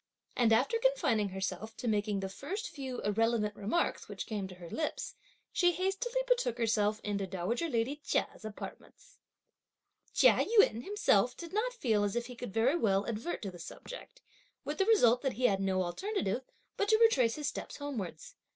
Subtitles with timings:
[0.35, 4.67] And after confining herself to making the first few irrelevant remarks which came to her
[4.67, 5.13] lips,
[5.53, 9.19] she hastily betook herself into dowager lady Chia's apartments.
[10.11, 13.59] Chia Yün himself did not feel as if he could very well advert to the
[13.59, 14.23] subject,
[14.65, 16.41] with the result that he had no alternative
[16.77, 18.33] but to retrace his steps homewards.